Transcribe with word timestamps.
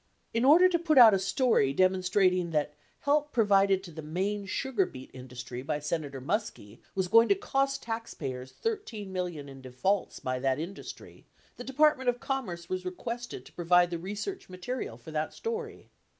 78 0.33 0.39
In 0.39 0.45
order 0.45 0.67
to 0.67 0.79
put 0.79 0.97
out 0.97 1.13
a 1.13 1.19
story 1.19 1.73
demonstrating 1.73 2.49
that 2.49 2.73
help 3.01 3.31
provided 3.31 3.83
to 3.83 3.91
the 3.91 4.01
Maine 4.01 4.47
sugar 4.47 4.87
beet 4.87 5.11
industry 5.13 5.61
by 5.61 5.77
Senator 5.77 6.19
Muskie 6.19 6.79
was 6.95 7.07
going 7.07 7.29
to 7.29 7.35
cost 7.35 7.83
taxpayers 7.83 8.51
$13 8.51 9.09
million 9.09 9.47
in 9.47 9.61
defaults 9.61 10.19
by 10.19 10.39
that 10.39 10.57
industry, 10.57 11.27
the 11.57 11.63
Department 11.63 12.09
of 12.09 12.19
Commerce 12.19 12.67
was 12.67 12.83
requested 12.83 13.45
to 13.45 13.53
provide 13.53 13.91
the 13.91 13.99
research 13.99 14.49
material 14.49 14.97
for 14.97 15.11
that 15.11 15.35
story. 15.35 15.91